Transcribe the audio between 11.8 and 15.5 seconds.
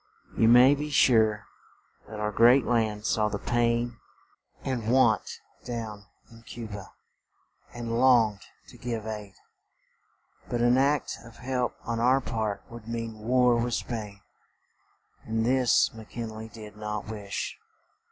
on our part would mean war with Spain, and